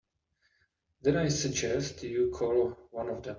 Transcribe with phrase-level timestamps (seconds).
[1.03, 3.29] Then I suggest you call one of them.